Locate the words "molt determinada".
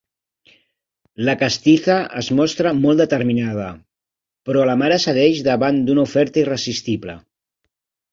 2.77-3.67